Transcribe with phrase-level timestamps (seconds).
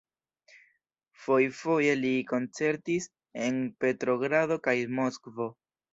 [1.25, 3.09] Fojfoje li koncertis
[3.49, 5.51] en Petrogrado kaj Moskvo.